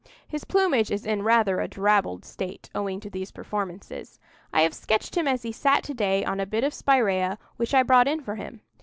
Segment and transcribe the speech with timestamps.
[0.27, 4.19] His plumage is in rather a drabbled state, owing to these performances.
[4.51, 7.75] I have sketched him as he sat to day on a bit of Spiræa which
[7.75, 8.61] I brought in for him.